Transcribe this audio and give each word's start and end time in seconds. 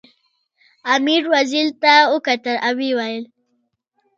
امیر 0.95 1.23
وزیر 1.33 1.67
ته 1.81 1.93
وکتل 2.13 2.55
او 2.67 2.73
ویې 2.77 2.91
ویل. 2.97 3.23